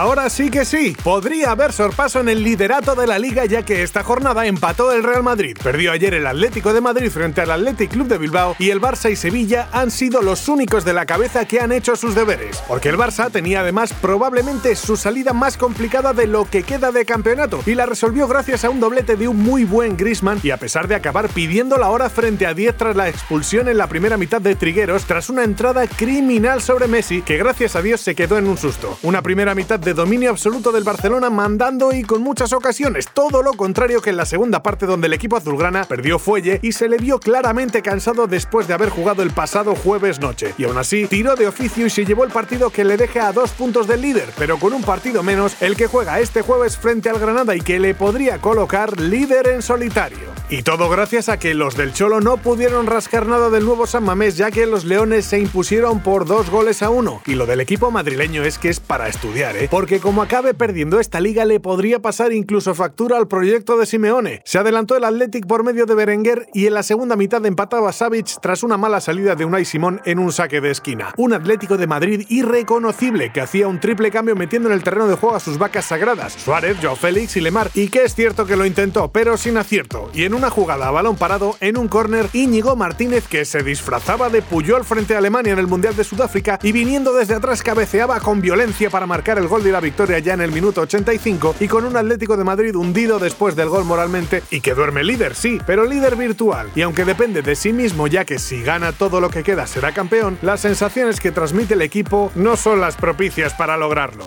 Ahora 0.00 0.30
sí 0.30 0.48
que 0.48 0.64
sí, 0.64 0.96
podría 1.04 1.50
haber 1.50 1.74
sorpaso 1.74 2.20
en 2.20 2.30
el 2.30 2.42
liderato 2.42 2.94
de 2.94 3.06
la 3.06 3.18
liga 3.18 3.44
ya 3.44 3.66
que 3.66 3.82
esta 3.82 4.02
jornada 4.02 4.46
empató 4.46 4.92
el 4.92 5.02
Real 5.02 5.22
Madrid. 5.22 5.54
Perdió 5.62 5.92
ayer 5.92 6.14
el 6.14 6.26
Atlético 6.26 6.72
de 6.72 6.80
Madrid 6.80 7.10
frente 7.10 7.42
al 7.42 7.50
Athletic 7.50 7.90
Club 7.90 8.08
de 8.08 8.16
Bilbao 8.16 8.56
y 8.58 8.70
el 8.70 8.80
Barça 8.80 9.12
y 9.12 9.16
Sevilla 9.16 9.68
han 9.72 9.90
sido 9.90 10.22
los 10.22 10.48
únicos 10.48 10.86
de 10.86 10.94
la 10.94 11.04
cabeza 11.04 11.44
que 11.44 11.60
han 11.60 11.70
hecho 11.70 11.96
sus 11.96 12.14
deberes, 12.14 12.62
porque 12.66 12.88
el 12.88 12.96
Barça 12.96 13.30
tenía 13.30 13.60
además 13.60 13.92
probablemente 13.92 14.74
su 14.74 14.96
salida 14.96 15.34
más 15.34 15.58
complicada 15.58 16.14
de 16.14 16.26
lo 16.26 16.46
que 16.46 16.62
queda 16.62 16.92
de 16.92 17.04
campeonato 17.04 17.62
y 17.66 17.74
la 17.74 17.84
resolvió 17.84 18.26
gracias 18.26 18.64
a 18.64 18.70
un 18.70 18.80
doblete 18.80 19.16
de 19.16 19.28
un 19.28 19.36
muy 19.36 19.64
buen 19.64 19.98
Griezmann 19.98 20.40
y 20.42 20.50
a 20.50 20.56
pesar 20.56 20.88
de 20.88 20.94
acabar 20.94 21.28
pidiendo 21.28 21.76
la 21.76 21.90
hora 21.90 22.08
frente 22.08 22.46
a 22.46 22.54
10 22.54 22.74
tras 22.74 22.96
la 22.96 23.10
expulsión 23.10 23.68
en 23.68 23.76
la 23.76 23.86
primera 23.86 24.16
mitad 24.16 24.40
de 24.40 24.56
Trigueros 24.56 25.04
tras 25.04 25.28
una 25.28 25.44
entrada 25.44 25.86
criminal 25.86 26.62
sobre 26.62 26.88
Messi 26.88 27.20
que 27.20 27.36
gracias 27.36 27.76
a 27.76 27.82
Dios 27.82 28.00
se 28.00 28.14
quedó 28.14 28.38
en 28.38 28.48
un 28.48 28.56
susto. 28.56 28.98
Una 29.02 29.20
primera 29.20 29.54
mitad 29.54 29.78
de 29.78 29.89
dominio 29.94 30.30
absoluto 30.30 30.72
del 30.72 30.84
Barcelona 30.84 31.30
mandando 31.30 31.92
y 31.92 32.02
con 32.02 32.22
muchas 32.22 32.52
ocasiones, 32.52 33.08
todo 33.12 33.42
lo 33.42 33.52
contrario 33.54 34.00
que 34.00 34.10
en 34.10 34.16
la 34.16 34.26
segunda 34.26 34.62
parte 34.62 34.86
donde 34.86 35.06
el 35.06 35.12
equipo 35.12 35.36
azulgrana 35.36 35.84
perdió 35.84 36.18
fuelle 36.18 36.60
y 36.62 36.72
se 36.72 36.88
le 36.88 36.96
vio 36.96 37.18
claramente 37.18 37.82
cansado 37.82 38.26
después 38.26 38.68
de 38.68 38.74
haber 38.74 38.90
jugado 38.90 39.22
el 39.22 39.30
pasado 39.30 39.74
jueves 39.74 40.20
noche. 40.20 40.54
Y 40.58 40.64
aún 40.64 40.78
así, 40.78 41.06
tiró 41.06 41.36
de 41.36 41.46
oficio 41.46 41.86
y 41.86 41.90
se 41.90 42.04
llevó 42.04 42.24
el 42.24 42.30
partido 42.30 42.70
que 42.70 42.84
le 42.84 42.96
deja 42.96 43.28
a 43.28 43.32
dos 43.32 43.50
puntos 43.50 43.86
del 43.86 44.02
líder, 44.02 44.32
pero 44.38 44.58
con 44.58 44.72
un 44.72 44.82
partido 44.82 45.22
menos, 45.22 45.60
el 45.60 45.76
que 45.76 45.86
juega 45.86 46.20
este 46.20 46.42
jueves 46.42 46.76
frente 46.76 47.10
al 47.10 47.18
Granada 47.18 47.54
y 47.54 47.60
que 47.60 47.78
le 47.78 47.94
podría 47.94 48.38
colocar 48.38 49.00
líder 49.00 49.48
en 49.48 49.62
solitario. 49.62 50.39
Y 50.52 50.64
todo 50.64 50.88
gracias 50.88 51.28
a 51.28 51.38
que 51.38 51.54
los 51.54 51.76
del 51.76 51.92
Cholo 51.92 52.20
no 52.20 52.36
pudieron 52.36 52.88
rascar 52.88 53.24
nada 53.24 53.50
del 53.50 53.64
nuevo 53.64 53.86
San 53.86 54.02
Mamés, 54.02 54.36
ya 54.36 54.50
que 54.50 54.66
los 54.66 54.84
Leones 54.84 55.24
se 55.24 55.38
impusieron 55.38 56.02
por 56.02 56.26
dos 56.26 56.50
goles 56.50 56.82
a 56.82 56.90
uno. 56.90 57.22
Y 57.24 57.36
lo 57.36 57.46
del 57.46 57.60
equipo 57.60 57.92
madrileño 57.92 58.42
es 58.42 58.58
que 58.58 58.68
es 58.68 58.80
para 58.80 59.06
estudiar, 59.06 59.56
¿eh? 59.56 59.68
Porque 59.70 60.00
como 60.00 60.22
acabe 60.22 60.52
perdiendo 60.52 60.98
esta 60.98 61.20
liga, 61.20 61.44
le 61.44 61.60
podría 61.60 62.02
pasar 62.02 62.32
incluso 62.32 62.74
factura 62.74 63.16
al 63.16 63.28
proyecto 63.28 63.78
de 63.78 63.86
Simeone. 63.86 64.42
Se 64.44 64.58
adelantó 64.58 64.96
el 64.96 65.04
Athletic 65.04 65.46
por 65.46 65.62
medio 65.62 65.86
de 65.86 65.94
Berenguer 65.94 66.48
y 66.52 66.66
en 66.66 66.74
la 66.74 66.82
segunda 66.82 67.14
mitad 67.14 67.46
empataba 67.46 67.92
Savic 67.92 68.40
tras 68.42 68.64
una 68.64 68.76
mala 68.76 69.00
salida 69.00 69.36
de 69.36 69.44
Unai 69.44 69.64
Simón 69.64 70.00
en 70.04 70.18
un 70.18 70.32
saque 70.32 70.60
de 70.60 70.72
esquina. 70.72 71.14
Un 71.16 71.32
Atlético 71.32 71.76
de 71.76 71.86
Madrid 71.86 72.26
irreconocible 72.28 73.30
que 73.32 73.40
hacía 73.40 73.68
un 73.68 73.78
triple 73.78 74.10
cambio 74.10 74.34
metiendo 74.34 74.68
en 74.68 74.74
el 74.74 74.82
terreno 74.82 75.06
de 75.06 75.14
juego 75.14 75.36
a 75.36 75.40
sus 75.40 75.58
vacas 75.58 75.84
sagradas, 75.84 76.32
Suárez, 76.32 76.76
Joao 76.82 76.96
Félix 76.96 77.36
y 77.36 77.40
Lemar. 77.40 77.70
Y 77.74 77.86
que 77.86 78.02
es 78.02 78.16
cierto 78.16 78.46
que 78.46 78.56
lo 78.56 78.66
intentó, 78.66 79.12
pero 79.12 79.36
sin 79.36 79.56
acierto. 79.56 80.10
Y 80.12 80.24
en 80.24 80.39
una 80.40 80.48
jugada 80.48 80.88
a 80.88 80.90
balón 80.90 81.16
parado, 81.16 81.58
en 81.60 81.76
un 81.76 81.86
córner, 81.86 82.26
Íñigo 82.32 82.74
Martínez, 82.74 83.28
que 83.28 83.44
se 83.44 83.62
disfrazaba 83.62 84.30
de 84.30 84.40
Puyol 84.40 84.86
frente 84.86 85.14
a 85.14 85.18
Alemania 85.18 85.52
en 85.52 85.58
el 85.58 85.66
Mundial 85.66 85.94
de 85.94 86.02
Sudáfrica 86.02 86.58
y 86.62 86.72
viniendo 86.72 87.12
desde 87.12 87.34
atrás 87.34 87.62
cabeceaba 87.62 88.18
con 88.20 88.40
violencia 88.40 88.88
para 88.88 89.04
marcar 89.04 89.36
el 89.36 89.48
gol 89.48 89.62
de 89.62 89.70
la 89.70 89.80
victoria 89.80 90.18
ya 90.18 90.32
en 90.32 90.40
el 90.40 90.50
minuto 90.50 90.80
85 90.80 91.56
y 91.60 91.68
con 91.68 91.84
un 91.84 91.94
Atlético 91.94 92.38
de 92.38 92.44
Madrid 92.44 92.74
hundido 92.74 93.18
después 93.18 93.54
del 93.54 93.68
gol 93.68 93.84
moralmente 93.84 94.42
y 94.50 94.62
que 94.62 94.72
duerme 94.72 95.04
líder, 95.04 95.34
sí, 95.34 95.58
pero 95.66 95.84
líder 95.84 96.16
virtual. 96.16 96.70
Y 96.74 96.80
aunque 96.80 97.04
depende 97.04 97.42
de 97.42 97.54
sí 97.54 97.74
mismo 97.74 98.06
ya 98.06 98.24
que 98.24 98.38
si 98.38 98.62
gana 98.62 98.92
todo 98.92 99.20
lo 99.20 99.28
que 99.28 99.42
queda 99.42 99.66
será 99.66 99.92
campeón, 99.92 100.38
las 100.40 100.62
sensaciones 100.62 101.20
que 101.20 101.32
transmite 101.32 101.74
el 101.74 101.82
equipo 101.82 102.32
no 102.34 102.56
son 102.56 102.80
las 102.80 102.96
propicias 102.96 103.52
para 103.52 103.76
lograrlo 103.76 104.26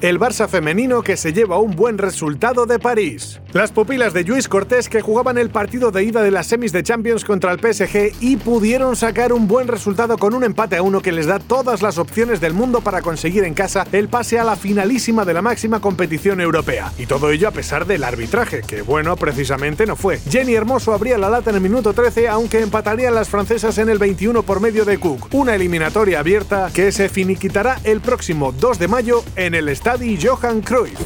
el 0.00 0.18
Barça 0.18 0.48
femenino 0.48 1.02
que 1.02 1.18
se 1.18 1.32
lleva 1.32 1.58
un 1.58 1.76
buen 1.76 1.98
resultado 1.98 2.64
de 2.64 2.78
París. 2.78 3.40
Las 3.52 3.70
pupilas 3.70 4.14
de 4.14 4.24
Luis 4.24 4.48
Cortés 4.48 4.88
que 4.88 5.02
jugaban 5.02 5.36
el 5.36 5.50
partido 5.50 5.90
de 5.90 6.04
ida 6.04 6.22
de 6.22 6.30
las 6.30 6.46
semis 6.46 6.72
de 6.72 6.82
Champions 6.82 7.24
contra 7.24 7.52
el 7.52 7.58
PSG 7.58 8.14
y 8.20 8.36
pudieron 8.36 8.96
sacar 8.96 9.32
un 9.32 9.46
buen 9.46 9.68
resultado 9.68 10.16
con 10.16 10.32
un 10.32 10.44
empate 10.44 10.76
a 10.76 10.82
uno 10.82 11.02
que 11.02 11.12
les 11.12 11.26
da 11.26 11.38
todas 11.38 11.82
las 11.82 11.98
opciones 11.98 12.40
del 12.40 12.54
mundo 12.54 12.80
para 12.80 13.02
conseguir 13.02 13.44
en 13.44 13.52
casa 13.52 13.86
el 13.92 14.08
pase 14.08 14.38
a 14.38 14.44
la 14.44 14.56
finalísima 14.56 15.26
de 15.26 15.34
la 15.34 15.42
máxima 15.42 15.80
competición 15.80 16.40
europea. 16.40 16.92
Y 16.96 17.04
todo 17.04 17.30
ello 17.30 17.48
a 17.48 17.52
pesar 17.52 17.86
del 17.86 18.04
arbitraje, 18.04 18.62
que 18.62 18.80
bueno, 18.80 19.16
precisamente 19.16 19.84
no 19.84 19.96
fue. 19.96 20.18
Jenny 20.30 20.54
Hermoso 20.54 20.94
abría 20.94 21.18
la 21.18 21.28
lata 21.28 21.50
en 21.50 21.56
el 21.56 21.62
minuto 21.62 21.92
13, 21.92 22.28
aunque 22.28 22.60
empatarían 22.60 23.14
las 23.14 23.28
francesas 23.28 23.76
en 23.76 23.90
el 23.90 23.98
21 23.98 24.44
por 24.44 24.60
medio 24.60 24.86
de 24.86 24.98
Cook. 24.98 25.28
Una 25.34 25.54
eliminatoria 25.54 26.20
abierta 26.20 26.70
que 26.72 26.90
se 26.90 27.10
finiquitará 27.10 27.78
el 27.84 28.00
próximo 28.00 28.52
2 28.52 28.78
de 28.78 28.88
mayo 28.88 29.22
en 29.36 29.54
el 29.54 29.68
estadio 29.68 29.89
Johan 29.98 30.60
Cruyff. 30.60 31.00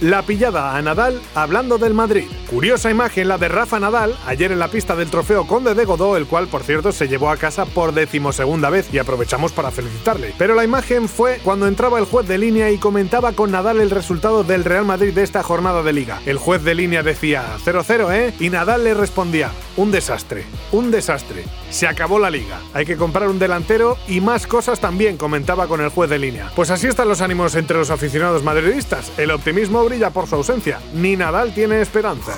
La 0.00 0.22
pillada 0.22 0.76
a 0.76 0.82
Nadal 0.82 1.20
hablando 1.34 1.76
del 1.76 1.92
Madrid. 1.92 2.37
Curiosa 2.50 2.90
imagen 2.90 3.28
la 3.28 3.36
de 3.36 3.48
Rafa 3.48 3.78
Nadal 3.78 4.16
ayer 4.26 4.52
en 4.52 4.58
la 4.58 4.68
pista 4.68 4.96
del 4.96 5.10
trofeo 5.10 5.46
Conde 5.46 5.74
de 5.74 5.84
Godó, 5.84 6.16
el 6.16 6.26
cual 6.26 6.48
por 6.48 6.62
cierto 6.62 6.92
se 6.92 7.06
llevó 7.06 7.28
a 7.28 7.36
casa 7.36 7.66
por 7.66 7.92
decimosegunda 7.92 8.70
vez 8.70 8.88
y 8.90 8.96
aprovechamos 8.96 9.52
para 9.52 9.70
felicitarle. 9.70 10.32
Pero 10.38 10.54
la 10.54 10.64
imagen 10.64 11.10
fue 11.10 11.40
cuando 11.44 11.66
entraba 11.66 11.98
el 11.98 12.06
juez 12.06 12.26
de 12.26 12.38
línea 12.38 12.70
y 12.70 12.78
comentaba 12.78 13.32
con 13.32 13.50
Nadal 13.50 13.82
el 13.82 13.90
resultado 13.90 14.44
del 14.44 14.64
Real 14.64 14.86
Madrid 14.86 15.12
de 15.12 15.24
esta 15.24 15.42
jornada 15.42 15.82
de 15.82 15.92
liga. 15.92 16.22
El 16.24 16.38
juez 16.38 16.64
de 16.64 16.74
línea 16.74 17.02
decía 17.02 17.44
0-0, 17.62 18.14
¿eh? 18.14 18.34
Y 18.40 18.48
Nadal 18.48 18.82
le 18.82 18.94
respondía, 18.94 19.50
un 19.76 19.90
desastre, 19.90 20.44
un 20.72 20.90
desastre. 20.90 21.44
Se 21.68 21.86
acabó 21.86 22.18
la 22.18 22.30
liga. 22.30 22.60
Hay 22.72 22.86
que 22.86 22.96
comprar 22.96 23.28
un 23.28 23.38
delantero 23.38 23.98
y 24.08 24.22
más 24.22 24.46
cosas 24.46 24.80
también, 24.80 25.18
comentaba 25.18 25.66
con 25.66 25.82
el 25.82 25.90
juez 25.90 26.08
de 26.08 26.18
línea. 26.18 26.50
Pues 26.56 26.70
así 26.70 26.86
están 26.86 27.08
los 27.08 27.20
ánimos 27.20 27.54
entre 27.56 27.76
los 27.76 27.90
aficionados 27.90 28.42
madridistas. 28.42 29.12
El 29.18 29.32
optimismo 29.32 29.84
brilla 29.84 30.08
por 30.08 30.26
su 30.26 30.36
ausencia. 30.36 30.80
Ni 30.94 31.14
Nadal 31.14 31.52
tiene 31.52 31.82
esperanzas 31.82 32.37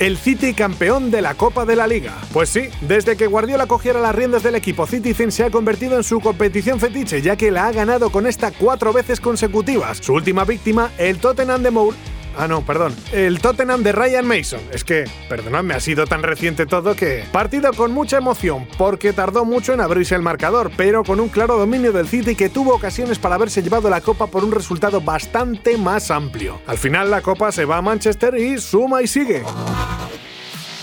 el 0.00 0.16
City 0.16 0.54
campeón 0.54 1.10
de 1.10 1.20
la 1.20 1.34
Copa 1.34 1.66
de 1.66 1.76
la 1.76 1.86
Liga. 1.86 2.16
Pues 2.32 2.48
sí, 2.48 2.70
desde 2.80 3.18
que 3.18 3.26
Guardiola 3.26 3.66
cogiera 3.66 4.00
las 4.00 4.14
riendas 4.14 4.42
del 4.42 4.54
equipo, 4.54 4.86
Citizen 4.86 5.30
se 5.30 5.44
ha 5.44 5.50
convertido 5.50 5.96
en 5.98 6.04
su 6.04 6.20
competición 6.20 6.80
fetiche, 6.80 7.20
ya 7.20 7.36
que 7.36 7.50
la 7.50 7.66
ha 7.66 7.72
ganado 7.72 8.10
con 8.10 8.26
esta 8.26 8.50
cuatro 8.50 8.94
veces 8.94 9.20
consecutivas. 9.20 9.98
Su 9.98 10.14
última 10.14 10.44
víctima, 10.44 10.90
el 10.96 11.18
Tottenham 11.18 11.62
de 11.62 11.70
Moore, 11.70 11.96
Ah, 12.36 12.48
no, 12.48 12.62
perdón. 12.62 12.94
El 13.12 13.40
Tottenham 13.40 13.82
de 13.82 13.92
Ryan 13.92 14.26
Mason. 14.26 14.60
Es 14.72 14.84
que, 14.84 15.04
perdonadme, 15.28 15.74
ha 15.74 15.80
sido 15.80 16.06
tan 16.06 16.22
reciente 16.22 16.66
todo 16.66 16.94
que. 16.94 17.24
Partido 17.32 17.72
con 17.72 17.92
mucha 17.92 18.18
emoción, 18.18 18.66
porque 18.78 19.12
tardó 19.12 19.44
mucho 19.44 19.72
en 19.72 19.80
abrirse 19.80 20.14
el 20.14 20.22
marcador, 20.22 20.70
pero 20.76 21.04
con 21.04 21.20
un 21.20 21.28
claro 21.28 21.56
dominio 21.56 21.92
del 21.92 22.08
City 22.08 22.34
que 22.34 22.48
tuvo 22.48 22.74
ocasiones 22.74 23.18
para 23.18 23.34
haberse 23.34 23.62
llevado 23.62 23.90
la 23.90 24.00
copa 24.00 24.26
por 24.26 24.44
un 24.44 24.52
resultado 24.52 25.00
bastante 25.00 25.76
más 25.76 26.10
amplio. 26.10 26.60
Al 26.66 26.78
final, 26.78 27.10
la 27.10 27.22
copa 27.22 27.52
se 27.52 27.64
va 27.64 27.78
a 27.78 27.82
Manchester 27.82 28.36
y 28.36 28.58
suma 28.58 29.02
y 29.02 29.06
sigue 29.06 29.42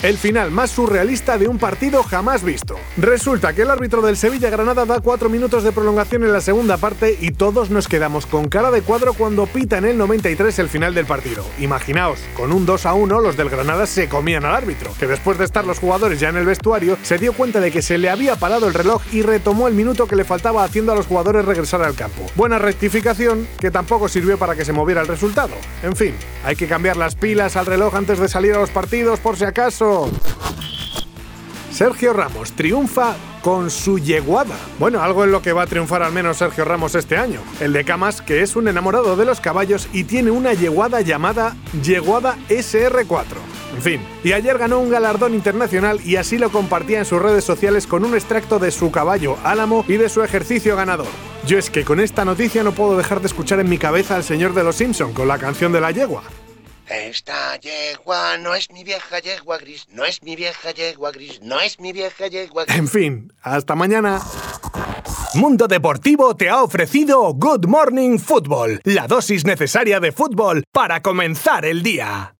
el 0.03 0.17
final 0.17 0.51
más 0.51 0.69
surrealista 0.69 1.39
de 1.39 1.47
un 1.47 1.57
partido 1.57 2.03
jamás 2.03 2.43
visto. 2.43 2.75
Resulta 2.97 3.53
que 3.53 3.63
el 3.63 3.71
árbitro 3.71 4.03
del 4.03 4.15
Sevilla 4.15 4.51
Granada 4.51 4.85
da 4.85 4.99
cuatro 5.01 5.27
minutos 5.27 5.63
de 5.63 5.71
prolongación 5.71 6.23
en 6.23 6.31
la 6.31 6.41
segunda 6.41 6.77
parte 6.77 7.17
y 7.19 7.31
todos 7.31 7.71
nos 7.71 7.87
quedamos 7.87 8.27
con 8.27 8.47
cara 8.47 8.69
de 8.69 8.83
cuadro 8.83 9.13
cuando 9.13 9.47
pita 9.47 9.79
en 9.79 9.85
el 9.85 9.97
93 9.97 10.59
el 10.59 10.69
final 10.69 10.93
del 10.93 11.07
partido. 11.07 11.43
Imaginaos, 11.59 12.19
con 12.35 12.51
un 12.53 12.67
2 12.67 12.85
a 12.85 12.93
1 12.93 13.21
los 13.21 13.37
del 13.37 13.49
Granada 13.49 13.87
se 13.87 14.07
comían 14.07 14.45
al 14.45 14.55
árbitro, 14.55 14.93
que 14.99 15.07
después 15.07 15.39
de 15.39 15.45
estar 15.45 15.65
los 15.65 15.79
jugadores 15.79 16.19
ya 16.19 16.29
en 16.29 16.37
el 16.37 16.45
vestuario 16.45 16.95
se 17.01 17.17
dio 17.17 17.33
cuenta 17.33 17.59
de 17.59 17.71
que 17.71 17.81
se 17.81 17.97
le 17.97 18.11
había 18.11 18.35
parado 18.35 18.67
el 18.67 18.75
reloj 18.75 19.01
y 19.11 19.23
retomó 19.23 19.67
el 19.67 19.73
minuto 19.73 20.07
que 20.07 20.15
le 20.15 20.25
faltaba 20.25 20.63
haciendo 20.63 20.91
a 20.91 20.95
los 20.95 21.07
jugadores 21.07 21.43
regresar 21.43 21.81
al 21.81 21.95
campo. 21.95 22.23
Buena 22.35 22.59
rectificación 22.59 23.47
que 23.59 23.71
tampoco 23.71 24.07
sirvió 24.07 24.37
para 24.37 24.55
que 24.55 24.65
se 24.65 24.73
moviera 24.73 25.01
el 25.01 25.07
resultado. 25.07 25.55
En 25.81 25.95
fin, 25.95 26.13
hay 26.45 26.55
que 26.55 26.67
cambiar 26.67 26.97
las 26.97 27.15
pilas 27.15 27.55
al 27.55 27.65
reloj 27.65 27.95
antes 27.95 28.19
de 28.19 28.27
salir 28.27 28.53
a 28.53 28.59
los 28.59 28.69
partidos 28.69 29.19
por 29.19 29.37
si 29.37 29.45
acaso 29.45 29.86
Sergio 31.71 32.11
Ramos 32.11 32.53
triunfa 32.53 33.15
con 33.43 33.69
su 33.69 33.99
yeguada. 33.99 34.55
Bueno, 34.79 35.01
algo 35.01 35.23
en 35.23 35.31
lo 35.31 35.41
que 35.41 35.53
va 35.53 35.61
a 35.61 35.67
triunfar 35.67 36.01
al 36.01 36.11
menos 36.11 36.37
Sergio 36.37 36.65
Ramos 36.65 36.95
este 36.95 37.17
año. 37.17 37.39
El 37.59 37.71
de 37.71 37.85
Camas, 37.85 38.21
que 38.21 38.41
es 38.41 38.55
un 38.55 38.67
enamorado 38.67 39.15
de 39.15 39.25
los 39.25 39.39
caballos 39.39 39.87
y 39.93 40.03
tiene 40.03 40.31
una 40.31 40.53
yeguada 40.53 41.01
llamada 41.01 41.55
Yeguada 41.83 42.35
SR4. 42.49 43.23
En 43.75 43.81
fin, 43.83 44.01
y 44.23 44.31
ayer 44.31 44.57
ganó 44.57 44.79
un 44.79 44.89
galardón 44.89 45.35
internacional 45.35 46.01
y 46.03 46.15
así 46.15 46.39
lo 46.39 46.51
compartía 46.51 46.97
en 46.97 47.05
sus 47.05 47.21
redes 47.21 47.43
sociales 47.43 47.85
con 47.85 48.03
un 48.03 48.15
extracto 48.15 48.57
de 48.57 48.71
su 48.71 48.89
caballo 48.89 49.37
Álamo 49.43 49.85
y 49.87 49.97
de 49.97 50.09
su 50.09 50.23
ejercicio 50.23 50.75
ganador. 50.75 51.05
Yo 51.45 51.59
es 51.59 51.69
que 51.69 51.85
con 51.85 51.99
esta 51.99 52.25
noticia 52.25 52.63
no 52.63 52.71
puedo 52.71 52.97
dejar 52.97 53.21
de 53.21 53.27
escuchar 53.27 53.59
en 53.59 53.69
mi 53.69 53.77
cabeza 53.77 54.15
al 54.15 54.23
señor 54.23 54.55
de 54.55 54.63
los 54.63 54.77
Simpson 54.77 55.13
con 55.13 55.27
la 55.27 55.37
canción 55.37 55.71
de 55.71 55.81
la 55.81 55.91
yegua. 55.91 56.23
Esta 56.89 57.59
yegua 57.59 58.37
no 58.37 58.55
es 58.55 58.71
mi 58.71 58.85
vieja 58.85 59.19
yegua 59.19 59.57
gris, 59.57 59.85
no 59.91 60.05
es 60.05 60.23
mi 60.23 60.37
vieja 60.37 60.71
yegua 60.71 61.11
gris, 61.11 61.41
no 61.41 61.59
es 61.59 61.79
mi 61.81 61.91
vieja 61.91 62.27
yegua 62.27 62.63
gris. 62.63 62.77
En 62.77 62.87
fin, 62.87 63.33
hasta 63.41 63.75
mañana. 63.75 64.21
Mundo 65.33 65.67
Deportivo 65.67 66.35
te 66.37 66.49
ha 66.49 66.63
ofrecido 66.63 67.33
Good 67.33 67.65
Morning 67.65 68.17
Football, 68.17 68.79
la 68.85 69.05
dosis 69.05 69.45
necesaria 69.45 69.99
de 69.99 70.13
fútbol 70.13 70.63
para 70.71 71.01
comenzar 71.01 71.65
el 71.65 71.83
día. 71.83 72.33